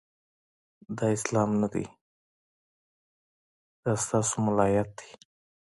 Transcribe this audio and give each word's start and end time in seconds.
دا 0.97 1.07
اسلام 1.17 1.49
نه 1.61 1.67
دی، 1.73 1.85
د 3.83 3.85
ستا 4.03 4.19
سو 4.29 4.35
ملایت 4.45 4.89
دی 4.97 5.09